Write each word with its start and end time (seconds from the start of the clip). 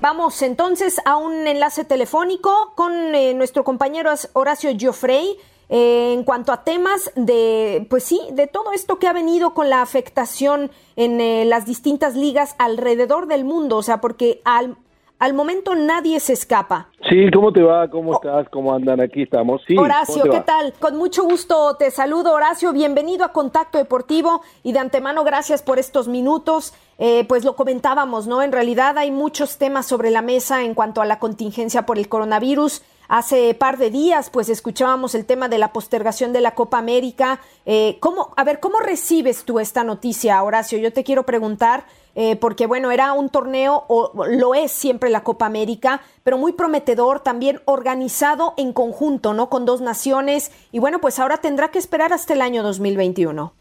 Vamos 0.00 0.40
entonces 0.40 0.98
a 1.04 1.16
un 1.16 1.46
enlace 1.46 1.84
telefónico 1.84 2.72
con 2.74 3.14
eh, 3.14 3.34
nuestro 3.34 3.64
compañero 3.64 4.10
Horacio 4.32 4.74
Giofrey 4.74 5.36
eh, 5.68 6.14
en 6.14 6.24
cuanto 6.24 6.52
a 6.52 6.64
temas 6.64 7.12
de, 7.16 7.86
pues 7.90 8.04
sí, 8.04 8.18
de 8.32 8.46
todo 8.46 8.72
esto 8.72 8.98
que 8.98 9.08
ha 9.08 9.12
venido 9.12 9.52
con 9.52 9.68
la 9.68 9.82
afectación 9.82 10.70
en 10.96 11.20
eh, 11.20 11.44
las 11.44 11.66
distintas 11.66 12.16
ligas 12.16 12.54
alrededor 12.56 13.26
del 13.26 13.44
mundo, 13.44 13.76
o 13.76 13.82
sea, 13.82 14.00
porque 14.00 14.40
al, 14.46 14.78
al 15.20 15.34
momento 15.34 15.74
nadie 15.74 16.18
se 16.18 16.32
escapa. 16.32 16.88
Sí, 17.08 17.30
¿cómo 17.30 17.52
te 17.52 17.62
va? 17.62 17.88
¿Cómo 17.88 18.14
estás? 18.14 18.48
¿Cómo 18.48 18.74
andan? 18.74 19.00
Aquí 19.02 19.22
estamos. 19.22 19.60
Sí, 19.66 19.76
Horacio, 19.76 20.24
¿qué 20.24 20.40
tal? 20.40 20.72
Con 20.80 20.96
mucho 20.96 21.24
gusto 21.24 21.76
te 21.76 21.90
saludo, 21.90 22.32
Horacio. 22.32 22.72
Bienvenido 22.72 23.24
a 23.24 23.32
Contacto 23.32 23.76
Deportivo 23.76 24.40
y 24.62 24.72
de 24.72 24.78
antemano 24.78 25.22
gracias 25.22 25.62
por 25.62 25.78
estos 25.78 26.08
minutos. 26.08 26.72
Eh, 26.98 27.26
pues 27.28 27.44
lo 27.44 27.54
comentábamos, 27.54 28.26
¿no? 28.26 28.42
En 28.42 28.50
realidad 28.50 28.96
hay 28.96 29.10
muchos 29.10 29.58
temas 29.58 29.86
sobre 29.86 30.10
la 30.10 30.22
mesa 30.22 30.64
en 30.64 30.74
cuanto 30.74 31.02
a 31.02 31.06
la 31.06 31.18
contingencia 31.18 31.84
por 31.84 31.98
el 31.98 32.08
coronavirus. 32.08 32.82
Hace 33.12 33.54
par 33.54 33.76
de 33.76 33.90
días, 33.90 34.30
pues 34.30 34.48
escuchábamos 34.48 35.16
el 35.16 35.26
tema 35.26 35.48
de 35.48 35.58
la 35.58 35.72
postergación 35.72 36.32
de 36.32 36.40
la 36.40 36.52
Copa 36.52 36.78
América. 36.78 37.40
Eh, 37.66 37.96
¿cómo, 37.98 38.32
a 38.36 38.44
ver, 38.44 38.60
¿cómo 38.60 38.78
recibes 38.78 39.44
tú 39.44 39.58
esta 39.58 39.82
noticia, 39.82 40.40
Horacio? 40.40 40.78
Yo 40.78 40.92
te 40.92 41.02
quiero 41.02 41.24
preguntar 41.24 41.82
eh, 42.14 42.36
porque 42.36 42.68
bueno, 42.68 42.92
era 42.92 43.12
un 43.12 43.28
torneo, 43.28 43.82
o 43.88 44.12
lo 44.30 44.54
es 44.54 44.70
siempre 44.70 45.10
la 45.10 45.24
Copa 45.24 45.46
América, 45.46 46.02
pero 46.22 46.38
muy 46.38 46.52
prometedor, 46.52 47.18
también 47.18 47.58
organizado 47.64 48.54
en 48.56 48.72
conjunto, 48.72 49.34
¿no? 49.34 49.48
Con 49.48 49.66
dos 49.66 49.80
naciones, 49.80 50.52
y 50.70 50.78
bueno, 50.78 51.00
pues 51.00 51.18
ahora 51.18 51.38
tendrá 51.38 51.72
que 51.72 51.80
esperar 51.80 52.12
hasta 52.12 52.34
el 52.34 52.42
año 52.42 52.62
2021. 52.62 53.52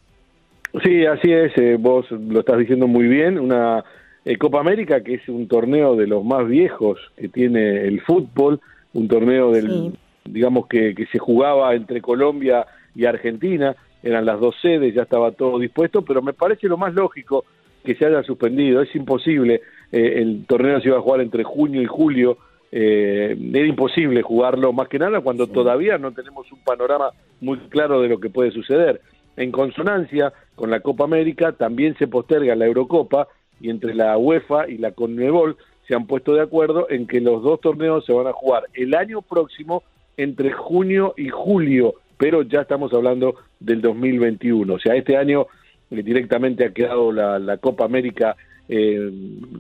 Sí, 0.84 1.08
así 1.08 1.32
es, 1.32 1.58
eh, 1.58 1.78
vos 1.80 2.06
lo 2.12 2.42
estás 2.42 2.60
diciendo 2.60 2.88
muy 2.88 3.08
bien, 3.08 3.40
una 3.40 3.84
eh, 4.26 4.38
Copa 4.38 4.60
América 4.60 5.02
que 5.02 5.16
es 5.16 5.28
un 5.28 5.48
torneo 5.48 5.96
de 5.96 6.06
los 6.06 6.24
más 6.24 6.48
viejos 6.48 7.00
que 7.18 7.30
tiene 7.30 7.88
el 7.88 8.02
fútbol, 8.02 8.62
un 8.94 9.08
torneo 9.08 9.52
del, 9.52 9.94
digamos 10.26 10.68
que, 10.68 10.96
que 10.96 11.06
se 11.08 11.20
jugaba 11.20 11.76
entre 11.76 12.02
Colombia 12.02 12.66
y 12.96 13.06
Argentina, 13.06 13.76
eran 14.02 14.26
las 14.26 14.40
dos 14.40 14.56
sedes, 14.62 14.94
ya 14.94 15.04
estaba 15.04 15.32
todo 15.32 15.60
dispuesto, 15.60 16.04
pero 16.04 16.22
me 16.22 16.34
parece 16.34 16.68
lo 16.68 16.78
más 16.78 16.94
lógico 16.94 17.46
que 17.84 17.96
se 17.96 18.06
haya 18.06 18.24
suspendido. 18.24 18.82
Es 18.82 18.96
imposible, 18.96 19.62
eh, 19.92 20.14
el 20.18 20.46
torneo 20.46 20.80
se 20.80 20.88
iba 20.88 20.98
a 20.98 21.02
jugar 21.02 21.22
entre 21.22 21.44
junio 21.44 21.82
y 21.82 21.86
julio, 21.86 22.38
eh, 22.72 23.36
era 23.54 23.66
imposible 23.66 24.22
jugarlo, 24.22 24.72
más 24.74 24.88
que 24.88 25.00
nada 25.00 25.22
cuando 25.22 25.48
todavía 25.48 25.98
no 25.98 26.12
tenemos 26.12 26.52
un 26.52 26.60
panorama 26.64 27.12
muy 27.42 27.58
claro 27.70 28.02
de 28.02 28.10
lo 28.10 28.20
que 28.20 28.30
puede 28.30 28.52
suceder. 28.52 29.02
En 29.36 29.52
consonancia 29.52 30.34
con 30.56 30.70
la 30.70 30.82
Copa 30.82 31.06
América, 31.06 31.54
también 31.54 31.96
se 31.98 32.08
posterga 32.08 32.56
la 32.56 32.66
Eurocopa 32.66 33.28
y 33.62 33.70
entre 33.70 33.94
la 33.96 34.18
UEFA 34.18 34.70
y 34.70 34.78
la 34.78 34.92
CONMEBOL 34.92 35.58
se 35.90 35.96
han 35.96 36.06
puesto 36.06 36.36
de 36.36 36.42
acuerdo 36.42 36.86
en 36.92 37.08
que 37.08 37.20
los 37.20 37.42
dos 37.42 37.60
torneos 37.62 38.06
se 38.06 38.14
van 38.14 38.28
a 38.28 38.32
jugar 38.32 38.66
el 38.76 38.94
año 38.94 39.24
próximo 39.24 39.82
entre 40.18 40.52
junio 40.52 41.16
y 41.18 41.30
julio, 41.30 41.96
pero 42.16 42.44
ya 42.44 42.62
estamos 42.62 42.94
hablando 42.94 43.38
del 43.60 43.82
2021. 43.82 44.72
O 44.72 44.80
sea, 44.80 44.94
este 44.94 45.18
año 45.18 45.48
directamente 45.90 46.64
ha 46.64 46.74
quedado 46.74 47.12
la, 47.12 47.58
Copa 47.58 47.86
América 47.86 48.36
eh, 48.68 49.12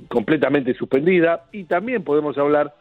completamente 0.08 0.76
suspendida 0.76 1.46
y 1.52 1.64
también 1.64 2.04
podemos 2.04 2.38
hablar 2.38 2.76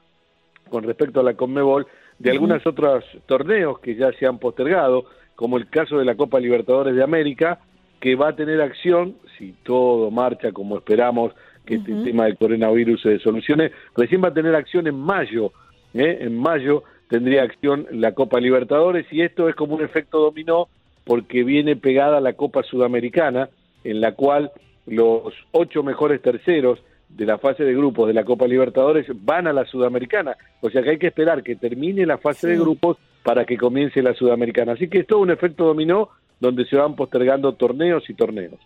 con 0.68 0.84
respecto 0.84 1.20
a 1.20 1.22
la 1.22 1.32
Conmebol 1.32 1.86
de 2.18 2.32
algunos 2.32 2.66
otros 2.66 3.02
torneos 3.24 3.78
que 3.78 3.94
ya 3.94 4.12
se 4.12 4.26
han 4.26 4.38
postergado, 4.38 5.06
como 5.36 5.56
el 5.56 5.70
caso 5.70 5.96
de 5.96 6.04
la 6.04 6.16
Copa 6.16 6.38
Libertadores 6.38 6.94
de 6.94 7.02
América, 7.02 7.60
que 7.98 8.14
va 8.14 8.28
a 8.28 8.36
tener 8.36 8.60
acción, 8.60 9.14
si 9.38 9.54
todo 9.62 10.10
marcha 10.10 10.52
como 10.52 10.76
esperamos 10.76 11.32
que 11.68 11.74
este 11.74 11.92
tema 12.02 12.24
del 12.24 12.38
coronavirus 12.38 13.02
se 13.02 13.18
solucione, 13.18 13.70
recién 13.94 14.24
va 14.24 14.28
a 14.28 14.34
tener 14.34 14.54
acción 14.54 14.86
en 14.86 14.98
mayo, 14.98 15.52
¿eh? 15.92 16.18
en 16.22 16.38
mayo 16.38 16.82
tendría 17.08 17.42
acción 17.42 17.86
la 17.92 18.12
Copa 18.12 18.40
Libertadores 18.40 19.06
y 19.10 19.20
esto 19.20 19.50
es 19.50 19.54
como 19.54 19.74
un 19.74 19.84
efecto 19.84 20.18
dominó 20.18 20.68
porque 21.04 21.44
viene 21.44 21.76
pegada 21.76 22.20
la 22.20 22.32
Copa 22.32 22.62
Sudamericana, 22.62 23.50
en 23.84 24.00
la 24.00 24.12
cual 24.12 24.50
los 24.86 25.34
ocho 25.52 25.82
mejores 25.82 26.22
terceros 26.22 26.78
de 27.10 27.26
la 27.26 27.36
fase 27.36 27.64
de 27.64 27.74
grupos 27.74 28.08
de 28.08 28.14
la 28.14 28.24
Copa 28.24 28.46
Libertadores 28.46 29.06
van 29.10 29.46
a 29.46 29.52
la 29.52 29.66
Sudamericana. 29.66 30.36
O 30.62 30.70
sea 30.70 30.82
que 30.82 30.90
hay 30.90 30.98
que 30.98 31.08
esperar 31.08 31.42
que 31.42 31.56
termine 31.56 32.06
la 32.06 32.16
fase 32.16 32.48
de 32.48 32.58
grupos 32.58 32.96
para 33.22 33.44
que 33.44 33.58
comience 33.58 34.02
la 34.02 34.14
Sudamericana. 34.14 34.72
Así 34.72 34.88
que 34.88 35.00
es 35.00 35.06
todo 35.06 35.20
un 35.20 35.30
efecto 35.30 35.66
dominó 35.66 36.08
donde 36.40 36.64
se 36.64 36.76
van 36.76 36.96
postergando 36.96 37.52
torneos 37.54 38.08
y 38.08 38.14
torneos. 38.14 38.58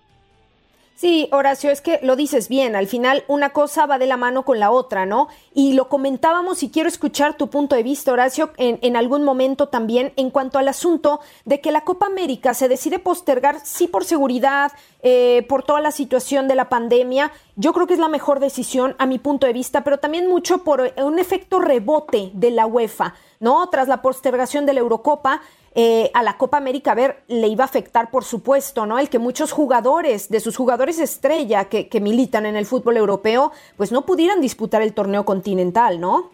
Sí, 0.95 1.29
Horacio, 1.33 1.71
es 1.71 1.81
que 1.81 1.99
lo 2.03 2.15
dices 2.15 2.49
bien, 2.49 2.77
al 2.77 2.87
final 2.87 3.25
una 3.27 3.51
cosa 3.51 3.87
va 3.87 3.99
de 3.99 4.07
la 4.07 4.17
mano 4.17 4.45
con 4.45 4.61
la 4.61 4.71
otra, 4.71 5.05
¿no? 5.05 5.27
Y 5.53 5.73
lo 5.73 5.89
comentábamos 5.89 6.63
y 6.63 6.71
quiero 6.71 6.89
escuchar 6.89 7.37
tu 7.37 7.51
punto 7.51 7.75
de 7.75 7.83
vista, 7.83 8.13
Horacio, 8.13 8.53
en, 8.57 8.97
algún 8.97 9.25
momento 9.25 9.69
también 9.69 10.13
en 10.17 10.31
cuanto 10.31 10.59
al 10.59 10.69
asunto 10.69 11.21
de 11.45 11.61
que 11.61 11.73
la 11.73 11.81
Copa 11.81 12.07
América 12.07 12.55
se 12.55 12.69
decide 12.69 12.99
postergar, 12.99 13.61
sí 13.65 13.89
por 13.89 14.05
seguridad, 14.05 14.71
eh, 15.03 15.45
por 15.49 15.65
toda 15.65 15.81
la 15.81 15.91
situación 15.91 16.47
de 16.47 16.55
la 16.55 16.69
pandemia. 16.69 17.33
Yo 17.57 17.73
creo 17.73 17.87
que 17.87 17.95
es 17.95 18.01
la 18.01 18.09
mejor 18.09 18.39
decisión 18.39 18.95
a 18.99 19.07
mi 19.07 19.19
punto 19.19 19.47
de 19.47 19.53
vista, 19.55 19.83
pero 19.83 19.99
también 19.99 20.29
mucho 20.29 20.63
por 20.63 20.93
un 20.97 21.19
efecto 21.19 21.59
rebote 21.59 22.31
de 22.35 22.51
la 22.51 22.67
UEFA, 22.67 23.15
¿no? 23.43 23.69
Tras 23.69 23.89
la 23.89 24.01
postergación 24.01 24.65
de 24.65 24.73
la 24.73 24.81
Eurocopa, 24.81 25.43
eh, 25.75 26.11
a 26.15 26.23
la 26.23 26.39
Copa 26.39 26.57
América, 26.57 26.93
a 26.93 26.95
ver, 26.95 27.17
le 27.29 27.49
iba 27.49 27.65
a 27.65 27.67
afectar, 27.67 28.11
por 28.11 28.25
supuesto, 28.25 28.87
¿no? 28.87 28.99
El 28.99 29.11
que 29.11 29.19
muchos 29.19 29.53
jugadores, 29.53 30.31
de 30.31 30.41
sus 30.41 30.57
jugadores 30.57 30.99
estrella 30.99 31.67
que, 31.67 31.89
que 31.89 32.01
militan 32.01 32.47
en 32.47 32.57
el 32.57 32.65
fútbol 32.67 32.97
europeo, 32.97 33.53
pues 33.77 33.93
no 33.93 34.07
pudieran 34.07 34.41
disputar 34.41 34.81
el 34.81 34.95
torneo 34.95 35.25
continental, 35.25 36.01
¿no? 36.01 36.31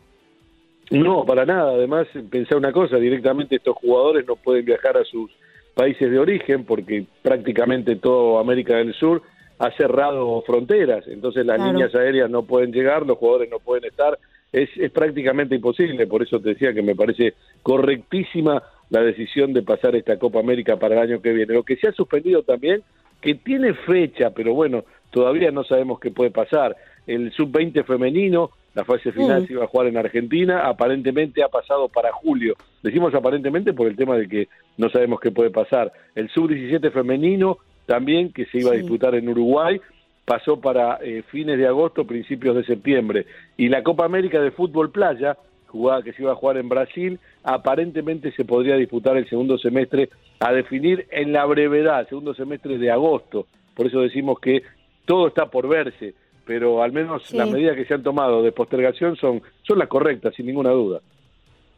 No, 0.90 1.25
para 1.25 1.44
nada. 1.44 1.72
Además, 1.72 2.06
pensé 2.31 2.55
una 2.55 2.72
cosa, 2.72 2.96
directamente 2.96 3.56
estos 3.56 3.76
jugadores 3.76 4.26
no 4.26 4.37
pueden 4.37 4.64
viajar 4.64 4.96
a 4.96 5.04
sus 5.04 5.31
países 5.75 6.11
de 6.11 6.19
origen 6.19 6.64
porque 6.64 7.06
prácticamente 7.22 7.96
toda 7.96 8.40
América 8.40 8.76
del 8.76 8.94
Sur 8.94 9.22
ha 9.61 9.70
cerrado 9.76 10.43
fronteras, 10.43 11.06
entonces 11.08 11.44
las 11.44 11.61
líneas 11.61 11.94
aéreas 11.94 12.31
no 12.31 12.43
pueden 12.43 12.72
llegar, 12.72 13.04
los 13.06 13.19
jugadores 13.19 13.50
no 13.50 13.58
pueden 13.58 13.84
estar, 13.84 14.19
es, 14.52 14.68
es 14.76 14.90
prácticamente 14.90 15.54
imposible, 15.54 16.06
por 16.06 16.22
eso 16.22 16.40
te 16.40 16.50
decía 16.50 16.72
que 16.72 16.82
me 16.82 16.94
parece 16.94 17.34
correctísima 17.62 18.62
la 18.90 19.02
decisión 19.02 19.52
de 19.52 19.62
pasar 19.62 19.94
esta 19.96 20.18
Copa 20.18 20.40
América 20.40 20.76
para 20.76 20.94
el 20.94 21.10
año 21.10 21.22
que 21.22 21.32
viene. 21.32 21.54
Lo 21.54 21.62
que 21.62 21.76
se 21.76 21.88
ha 21.88 21.92
suspendido 21.92 22.42
también, 22.42 22.82
que 23.20 23.34
tiene 23.34 23.74
fecha, 23.74 24.30
pero 24.30 24.54
bueno, 24.54 24.84
todavía 25.10 25.50
no 25.50 25.64
sabemos 25.64 26.00
qué 26.00 26.10
puede 26.10 26.30
pasar. 26.30 26.76
El 27.06 27.32
sub-20 27.32 27.84
femenino, 27.84 28.50
la 28.74 28.84
fase 28.84 29.12
final 29.12 29.46
se 29.46 29.54
iba 29.54 29.64
a 29.64 29.68
jugar 29.68 29.88
en 29.88 29.96
Argentina, 29.96 30.66
aparentemente 30.68 31.42
ha 31.42 31.48
pasado 31.48 31.88
para 31.88 32.12
julio. 32.12 32.54
Decimos 32.82 33.14
aparentemente 33.14 33.72
por 33.72 33.88
el 33.88 33.96
tema 33.96 34.16
de 34.16 34.28
que 34.28 34.48
no 34.76 34.88
sabemos 34.90 35.20
qué 35.20 35.30
puede 35.30 35.50
pasar. 35.50 35.92
El 36.14 36.28
sub-17 36.30 36.92
femenino 36.92 37.58
también, 37.86 38.32
que 38.32 38.44
se 38.46 38.58
iba 38.58 38.72
a 38.72 38.76
disputar 38.76 39.14
en 39.14 39.28
Uruguay, 39.28 39.80
pasó 40.28 40.60
para 40.60 40.98
eh, 41.02 41.22
fines 41.30 41.56
de 41.56 41.66
agosto, 41.66 42.06
principios 42.06 42.54
de 42.54 42.64
septiembre. 42.64 43.25
Y 43.56 43.69
la 43.69 43.82
Copa 43.82 44.04
América 44.04 44.38
de 44.40 44.50
Fútbol 44.50 44.90
Playa, 44.90 45.38
jugada 45.69 46.02
que 46.02 46.12
se 46.12 46.22
iba 46.22 46.32
a 46.32 46.36
jugar 46.36 46.58
en 46.58 46.69
Brasil, 46.69 47.19
aparentemente 47.42 48.30
se 48.32 48.44
podría 48.44 48.76
disputar 48.76 49.16
el 49.16 49.26
segundo 49.26 49.56
semestre 49.56 50.10
a 50.38 50.52
definir 50.52 51.06
en 51.10 51.32
la 51.32 51.46
brevedad, 51.46 52.06
segundo 52.08 52.34
semestre 52.34 52.76
de 52.76 52.90
agosto. 52.90 53.46
Por 53.75 53.86
eso 53.86 54.00
decimos 54.00 54.38
que 54.38 54.62
todo 55.06 55.28
está 55.28 55.46
por 55.46 55.66
verse, 55.66 56.12
pero 56.44 56.82
al 56.82 56.92
menos 56.92 57.32
las 57.32 57.50
medidas 57.50 57.75
que 57.75 57.86
se 57.86 57.94
han 57.94 58.02
tomado 58.02 58.42
de 58.42 58.52
postergación 58.52 59.16
son, 59.16 59.40
son 59.62 59.78
las 59.78 59.88
correctas, 59.88 60.34
sin 60.34 60.44
ninguna 60.44 60.70
duda. 60.70 61.00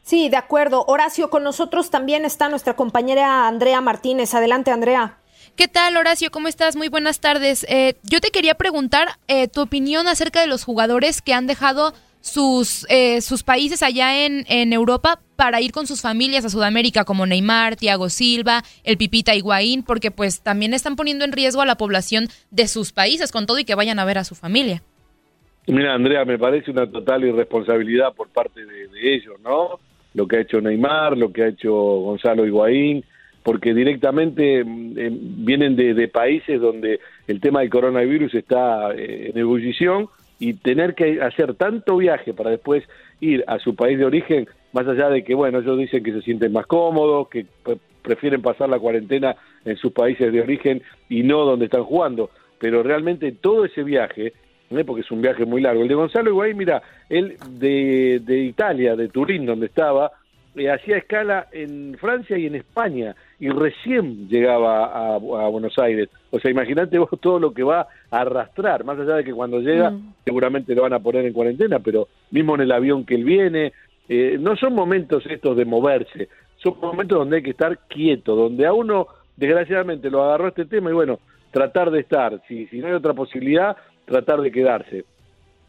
Sí, 0.03 0.29
de 0.29 0.39
acuerdo. 0.39 0.85
Horacio, 0.89 1.31
con 1.31 1.45
nosotros 1.45 1.91
también 1.91 2.25
está 2.25 2.49
nuestra 2.49 2.75
compañera 2.75 3.47
Andrea 3.47 3.81
Martínez. 3.81 4.35
Adelante, 4.35 4.73
Andrea. 4.73 5.20
¿Qué 5.61 5.69
tal, 5.69 5.95
Horacio? 5.99 6.31
¿Cómo 6.31 6.49
estás? 6.49 6.75
Muy 6.75 6.89
buenas 6.89 7.21
tardes. 7.21 7.67
Eh, 7.69 7.93
yo 8.03 8.21
te 8.21 8.31
quería 8.31 8.55
preguntar 8.55 9.09
eh, 9.29 9.47
tu 9.47 9.61
opinión 9.61 10.09
acerca 10.09 10.41
de 10.41 10.47
los 10.47 10.65
jugadores 10.65 11.21
que 11.21 11.35
han 11.35 11.47
dejado 11.47 11.93
sus, 12.23 12.87
eh, 12.89 13.21
sus 13.21 13.43
países 13.43 13.83
allá 13.83 14.25
en, 14.25 14.47
en, 14.49 14.73
Europa 14.73 15.21
para 15.37 15.61
ir 15.61 15.73
con 15.73 15.87
sus 15.87 16.01
familias 16.01 16.47
a 16.47 16.49
Sudamérica, 16.49 17.05
como 17.05 17.27
Neymar, 17.27 17.77
Thiago 17.77 18.09
Silva, 18.09 18.63
el 18.85 18.97
Pipita 18.97 19.35
Higuaín, 19.35 19.83
porque 19.83 20.11
pues 20.11 20.41
también 20.41 20.73
están 20.73 20.97
poniendo 20.97 21.27
en 21.27 21.33
riesgo 21.33 21.61
a 21.61 21.67
la 21.67 21.77
población 21.77 22.29
de 22.51 22.67
sus 22.67 22.93
países 22.93 23.31
con 23.31 23.45
todo 23.45 23.59
y 23.59 23.67
que 23.67 23.75
vayan 23.75 23.99
a 23.99 24.07
ver 24.07 24.17
a 24.17 24.25
su 24.25 24.35
familia. 24.35 24.83
Mira, 25.67 25.93
Andrea, 25.93 26.25
me 26.25 26.39
parece 26.39 26.71
una 26.71 26.91
total 26.91 27.23
irresponsabilidad 27.25 28.15
por 28.15 28.31
parte 28.31 28.65
de, 28.65 28.89
de 28.89 29.15
ellos, 29.15 29.39
¿no? 29.45 29.79
Lo 30.15 30.27
que 30.27 30.39
ha 30.39 30.41
hecho 30.41 30.63
Neymar, 30.63 31.19
lo 31.19 31.31
que 31.31 31.43
ha 31.43 31.49
hecho 31.49 31.71
Gonzalo 31.71 32.47
Higuaín, 32.47 33.05
porque 33.43 33.75
directamente 33.75 34.61
eh, 34.61 34.65
vienen 34.65 35.77
de, 35.77 35.95
de, 35.95 36.09
países 36.09 36.61
donde 36.61 37.01
el 37.27 37.41
tema 37.41 37.61
del 37.61 37.71
coronavirus 37.71 38.35
está 38.35 38.93
eh, 38.95 39.31
en 39.31 39.39
ebullición 39.39 40.09
y 40.39 40.55
tener 40.55 40.95
que 40.95 41.21
hacer 41.23 41.55
tanto 41.55 41.97
viaje 41.97 42.35
para 42.35 42.51
después 42.51 42.85
ir 43.21 43.45
a 43.47 43.59
su 43.59 43.75
país 43.75 43.99
de 43.99 44.07
origen, 44.07 44.49
más 44.73 44.87
allá 44.87 45.09
de 45.11 45.23
que, 45.23 45.35
bueno, 45.35 45.59
ellos 45.59 45.79
dicen 45.79 46.03
que 46.03 46.13
se 46.13 46.23
sienten 46.23 46.53
más 46.53 46.67
cómodos, 46.67 47.29
que 47.29 47.47
prefieren 48.03 48.41
pasar 48.41 48.69
la 48.69 48.79
cuarentena 48.79 49.37
en 49.65 49.77
sus 49.77 49.93
países 49.93 50.33
de 50.33 50.41
origen 50.41 50.83
y 51.09 51.23
no 51.23 51.45
donde 51.45 51.67
están 51.67 51.85
jugando, 51.85 52.31
pero 52.59 52.83
realmente 52.83 53.33
todo 53.33 53.67
ese 53.67 53.83
viaje, 53.83 54.33
¿eh? 54.71 54.85
porque 54.85 55.03
es 55.03 55.11
un 55.11 55.21
viaje 55.21 55.45
muy 55.45 55.61
largo, 55.61 55.83
el 55.83 55.89
de 55.89 55.95
Gonzalo 55.95 56.31
Higuaín, 56.31 56.57
mira, 56.57 56.83
él 57.11 57.37
de 57.59 58.39
Italia, 58.39 58.97
de 58.97 59.09
Turín, 59.09 59.45
donde 59.45 59.67
estaba, 59.67 60.11
eh, 60.57 60.71
hacía 60.71 60.99
escala 60.99 61.47
en 61.53 61.97
Francia 62.01 62.37
y 62.37 62.47
en 62.47 62.57
España 62.57 63.15
y 63.39 63.49
recién 63.51 64.29
llegaba 64.29 65.15
a, 65.15 65.19
Buenos 65.19 65.79
Aires. 65.79 66.09
O 66.31 66.41
sea, 66.41 66.51
imagínate 66.51 66.99
vos 66.99 67.09
todo 67.21 67.39
lo 67.39 67.53
que 67.53 67.63
va 67.63 67.87
a 68.11 68.21
arrastrar, 68.21 68.85
más 68.85 68.99
allá 68.99 69.17
de 69.17 69.25
que 69.25 69.33
cuando 69.33 69.61
llega 69.61 69.91
mm. 69.91 70.15
seguramente 70.25 70.75
lo 70.75 70.83
van 70.83 70.93
a 70.93 70.99
poner 70.99 71.25
en 71.25 71.33
cuarentena, 71.33 71.79
pero 71.79 72.09
mismo 72.31 72.55
en 72.57 72.63
el 72.63 72.73
avión 72.73 73.05
que 73.05 73.15
él 73.15 73.25
viene, 73.25 73.73
eh, 74.09 74.37
no 74.41 74.57
son 74.57 74.75
momentos 74.75 75.25
estos 75.27 75.57
de 75.57 75.65
moverse, 75.65 76.29
son 76.57 76.75
momentos 76.81 77.19
donde 77.19 77.37
hay 77.37 77.43
que 77.43 77.51
estar 77.51 77.79
quieto, 77.87 78.35
donde 78.35 78.67
a 78.67 78.73
uno 78.73 79.07
desgraciadamente 79.37 80.11
lo 80.11 80.25
agarró 80.25 80.49
este 80.49 80.67
tema 80.67 80.91
y 80.91 80.95
bueno, 80.95 81.21
tratar 81.51 81.91
de 81.91 82.01
estar, 82.01 82.41
si, 82.49 82.67
si 82.67 82.79
no 82.79 82.89
hay 82.89 82.95
otra 82.95 83.15
posibilidad, 83.15 83.77
tratar 84.05 84.41
de 84.41 84.51
quedarse. 84.51 85.05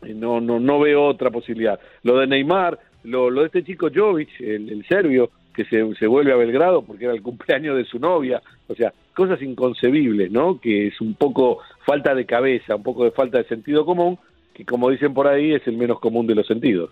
Eh, 0.01 0.13
no, 0.13 0.41
no, 0.41 0.59
no 0.59 0.79
veo 0.79 1.05
otra 1.05 1.29
posibilidad. 1.29 1.79
Lo 2.03 2.17
de 2.17 2.27
Neymar, 2.27 2.79
lo, 3.03 3.31
de 3.31 3.45
este 3.45 3.63
chico 3.63 3.89
Jovic, 3.93 4.29
el, 4.39 4.85
serbio, 4.87 5.29
que 5.53 5.65
se, 5.65 5.95
se, 5.95 6.07
vuelve 6.07 6.31
a 6.31 6.37
Belgrado 6.37 6.81
porque 6.81 7.05
era 7.05 7.13
el 7.13 7.21
cumpleaños 7.21 7.75
de 7.77 7.85
su 7.85 7.99
novia, 7.99 8.41
o 8.67 8.75
sea, 8.75 8.93
cosas 9.15 9.41
inconcebibles, 9.41 10.31
¿no? 10.31 10.59
Que 10.59 10.87
es 10.87 11.01
un 11.01 11.15
poco 11.15 11.59
falta 11.85 12.15
de 12.15 12.25
cabeza, 12.25 12.75
un 12.75 12.83
poco 12.83 13.03
de 13.03 13.11
falta 13.11 13.37
de 13.37 13.43
sentido 13.45 13.85
común, 13.85 14.17
que 14.53 14.65
como 14.65 14.89
dicen 14.89 15.13
por 15.13 15.27
ahí 15.27 15.53
es 15.53 15.65
el 15.67 15.77
menos 15.77 15.99
común 15.99 16.27
de 16.27 16.35
los 16.35 16.47
sentidos. 16.47 16.89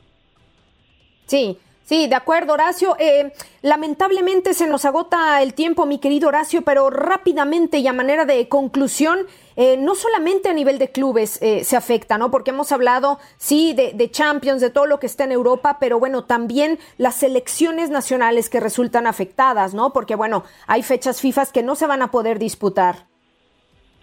Sí, 1.26 1.58
Sí, 1.84 2.08
de 2.08 2.14
acuerdo, 2.14 2.54
Horacio. 2.54 2.96
Eh, 3.00 3.34
lamentablemente 3.64 4.54
se 4.54 4.68
nos 4.68 4.86
agota 4.86 5.42
el 5.42 5.56
tiempo, 5.56 5.88
mi 5.88 5.98
querido 5.98 6.28
Horacio, 6.28 6.62
pero 6.62 6.92
rápidamente 6.92 7.80
y 7.80 7.88
a 7.88 7.94
manera 7.94 8.26
de 8.26 8.48
conclusión, 8.48 9.22
eh, 9.56 9.76
no 9.76 9.96
solamente 9.96 10.50
a 10.50 10.54
nivel 10.54 10.78
de 10.78 10.92
clubes 10.92 11.42
eh, 11.42 11.64
se 11.64 11.76
afecta, 11.76 12.20
¿no? 12.20 12.30
Porque 12.30 12.52
hemos 12.52 12.72
hablado, 12.72 13.18
sí, 13.38 13.74
de, 13.74 13.94
de, 13.94 14.12
Champions, 14.12 14.62
de 14.62 14.70
todo 14.70 14.86
lo 14.86 15.00
que 15.00 15.08
está 15.08 15.24
en 15.24 15.32
Europa, 15.32 15.78
pero 15.80 16.00
bueno, 16.00 16.26
también 16.26 16.78
las 16.98 17.16
selecciones 17.16 17.90
nacionales 17.90 18.50
que 18.50 18.60
resultan 18.60 19.08
afectadas, 19.08 19.74
¿no? 19.74 19.92
Porque 19.92 20.14
bueno, 20.14 20.44
hay 20.68 20.84
fechas 20.84 21.20
FIFA 21.20 21.48
que 21.52 21.64
no 21.64 21.74
se 21.76 21.88
van 21.88 22.04
a 22.04 22.12
poder 22.12 22.38
disputar. 22.38 23.08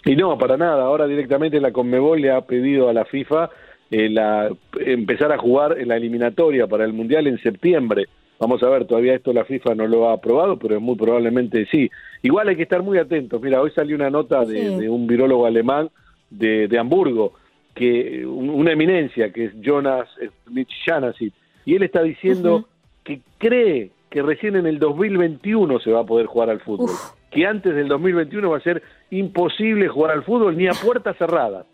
Y 0.04 0.14
no, 0.14 0.38
para 0.38 0.56
nada. 0.56 0.84
Ahora 0.84 1.06
directamente 1.06 1.60
la 1.60 1.72
Conmebol 1.72 2.20
le 2.20 2.30
ha 2.30 2.40
pedido 2.42 2.88
a 2.88 2.92
la 2.92 3.04
FIFA 3.04 3.50
eh, 3.90 4.08
la, 4.08 4.50
empezar 4.80 5.32
a 5.32 5.38
jugar 5.38 5.78
en 5.78 5.88
la 5.88 5.96
eliminatoria 5.96 6.66
para 6.66 6.84
el 6.84 6.92
Mundial 6.92 7.26
en 7.26 7.38
septiembre. 7.38 8.06
Vamos 8.38 8.62
a 8.62 8.68
ver, 8.68 8.86
todavía 8.86 9.14
esto 9.14 9.32
la 9.32 9.44
FIFA 9.44 9.74
no 9.74 9.86
lo 9.86 10.08
ha 10.08 10.14
aprobado, 10.14 10.58
pero 10.58 10.80
muy 10.80 10.96
probablemente 10.96 11.66
sí. 11.70 11.90
Igual 12.22 12.48
hay 12.48 12.56
que 12.56 12.64
estar 12.64 12.82
muy 12.82 12.98
atentos. 12.98 13.40
Mira, 13.40 13.60
hoy 13.60 13.70
salió 13.70 13.96
una 13.96 14.10
nota 14.10 14.44
de, 14.44 14.88
un 14.88 15.06
virólogo 15.06 15.46
alemán 15.46 15.88
de, 16.28 16.68
de, 16.68 16.78
Hamburgo, 16.78 17.32
que 17.74 18.26
una 18.26 18.72
eminencia, 18.72 19.32
que 19.32 19.46
es 19.46 19.52
Jonas 19.60 20.08
Schmidt-Janassi, 20.46 21.32
y 21.64 21.74
él 21.74 21.82
está 21.82 22.02
diciendo 22.02 22.68
que 23.04 23.20
cree 23.38 23.90
que 24.10 24.22
recién 24.22 24.56
en 24.56 24.66
el 24.66 24.78
2021 24.78 25.78
se 25.80 25.90
va 25.90 26.00
a 26.00 26.06
poder 26.06 26.26
jugar 26.26 26.50
al 26.50 26.60
fútbol, 26.60 26.90
que 27.30 27.46
antes 27.46 27.74
del 27.74 27.88
2021 27.88 28.50
va 28.50 28.58
a 28.58 28.60
ser 28.62 28.82
imposible 29.10 29.88
jugar 29.88 30.12
al 30.12 30.24
fútbol 30.24 30.56
ni 30.56 30.66
a 30.66 30.72
puertas 30.72 31.16
cerradas. 31.16 31.66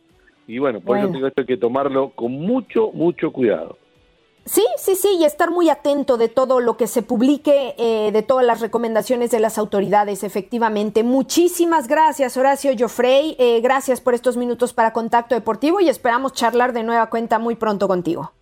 Y 0.46 0.58
bueno, 0.58 0.80
por 0.80 0.98
eso 0.98 1.08
digo 1.08 1.26
esto 1.26 1.42
hay 1.42 1.46
que 1.46 1.56
tomarlo 1.56 2.10
con 2.10 2.32
mucho, 2.32 2.90
mucho 2.92 3.32
cuidado. 3.32 3.78
Sí, 4.44 4.64
sí, 4.76 4.96
sí, 4.96 5.08
y 5.20 5.24
estar 5.24 5.52
muy 5.52 5.70
atento 5.70 6.16
de 6.16 6.28
todo 6.28 6.58
lo 6.58 6.76
que 6.76 6.88
se 6.88 7.02
publique, 7.02 7.74
eh, 7.78 8.10
de 8.10 8.22
todas 8.22 8.44
las 8.44 8.60
recomendaciones 8.60 9.30
de 9.30 9.38
las 9.38 9.56
autoridades, 9.56 10.24
efectivamente. 10.24 11.04
Muchísimas 11.04 11.86
gracias, 11.86 12.36
Horacio 12.36 12.72
Joffrey. 12.76 13.36
Eh, 13.38 13.60
gracias 13.60 14.00
por 14.00 14.14
estos 14.14 14.36
minutos 14.36 14.72
para 14.72 14.92
Contacto 14.92 15.36
Deportivo 15.36 15.80
y 15.80 15.88
esperamos 15.88 16.32
charlar 16.32 16.72
de 16.72 16.82
nueva 16.82 17.08
cuenta 17.08 17.38
muy 17.38 17.54
pronto 17.54 17.86
contigo. 17.86 18.32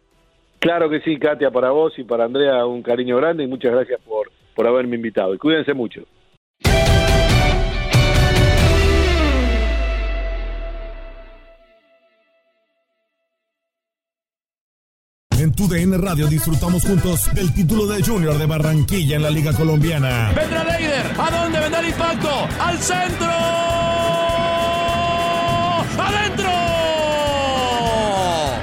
Claro 0.58 0.88
que 0.88 1.00
sí, 1.00 1.18
Katia, 1.18 1.50
para 1.50 1.70
vos 1.70 1.92
y 1.98 2.04
para 2.04 2.24
Andrea 2.24 2.64
un 2.64 2.82
cariño 2.82 3.18
grande 3.18 3.44
y 3.44 3.46
muchas 3.46 3.72
gracias 3.72 4.00
por, 4.00 4.30
por 4.54 4.66
haberme 4.66 4.96
invitado. 4.96 5.34
Y 5.34 5.38
cuídense 5.38 5.74
mucho. 5.74 6.02
En 15.60 15.68
tu 15.68 15.74
DN 15.74 15.98
Radio 15.98 16.26
disfrutamos 16.26 16.82
juntos 16.84 17.28
del 17.34 17.52
título 17.52 17.86
de 17.86 18.02
Junior 18.02 18.38
de 18.38 18.46
Barranquilla 18.46 19.16
en 19.16 19.22
la 19.22 19.28
Liga 19.28 19.52
Colombiana. 19.52 20.32
Vendrá 20.34 20.64
Leider. 20.64 21.12
¿A 21.18 21.30
dónde 21.30 21.60
vendrá 21.60 21.80
el 21.80 21.88
impacto? 21.88 22.30
¡Al 22.58 22.78
centro! 22.78 23.28
¡Adentro! 25.98 26.50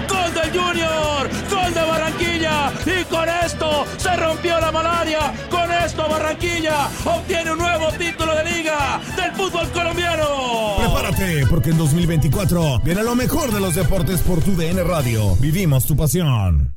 ¡Gol 0.09 0.33
del 0.33 0.59
Junior! 0.59 1.29
¡Gol 1.51 1.73
de 1.75 1.81
Barranquilla! 1.81 2.73
Y 2.87 3.05
con 3.05 3.29
esto 3.45 3.85
se 3.97 4.15
rompió 4.15 4.59
la 4.59 4.71
malaria. 4.71 5.33
Con 5.51 5.71
esto 5.71 6.09
Barranquilla 6.09 6.87
obtiene 7.05 7.51
un 7.51 7.59
nuevo 7.59 7.91
título 7.91 8.33
de 8.37 8.43
liga 8.43 8.99
del 9.15 9.33
fútbol 9.33 9.69
colombiano. 9.69 10.77
Prepárate, 10.79 11.45
porque 11.47 11.69
en 11.69 11.77
2024 11.77 12.79
viene 12.79 13.03
lo 13.03 13.13
mejor 13.13 13.51
de 13.51 13.59
los 13.59 13.75
deportes 13.75 14.21
por 14.21 14.41
tu 14.41 14.55
DN 14.55 14.83
Radio. 14.83 15.35
Vivimos 15.35 15.85
tu 15.85 15.95
pasión. 15.95 16.76